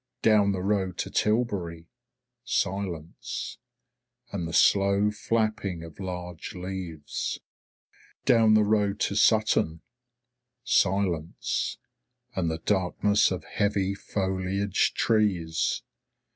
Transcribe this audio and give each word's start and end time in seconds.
Down 0.23 0.51
the 0.51 0.63
road 0.63 0.97
to 0.97 1.11
Tilbury, 1.11 1.87
silence 2.43 3.59
and 4.31 4.47
the 4.47 4.51
slow 4.51 5.11
flapping 5.11 5.83
of 5.83 5.99
large 5.99 6.55
leaves. 6.55 7.39
Down 8.25 8.55
the 8.55 8.63
road 8.63 8.99
to 9.01 9.15
Sutton, 9.15 9.81
silence 10.63 11.77
and 12.35 12.49
the 12.49 12.57
darkness 12.57 13.29
of 13.29 13.43
heavy 13.43 13.93
foliaged 13.93 14.95
trees. 14.95 15.83